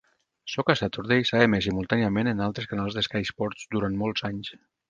Soccer 0.53 0.75
Saturday 0.79 1.27
s'ha 1.31 1.43
emès 1.49 1.67
simultàniament 1.67 2.31
en 2.33 2.43
altres 2.49 2.71
canals 2.75 2.99
de 2.99 3.07
Sky 3.09 3.25
Sports 3.33 3.73
durant 3.77 4.03
molts 4.05 4.31
anys. 4.33 4.53